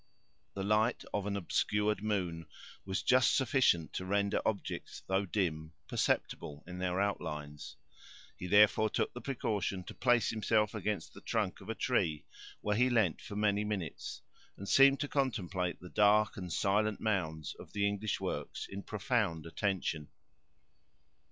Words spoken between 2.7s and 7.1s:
was just sufficient to render objects, though dim, perceptible in their